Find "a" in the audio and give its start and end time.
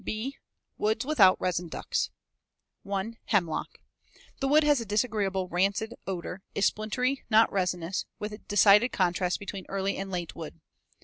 4.81-4.83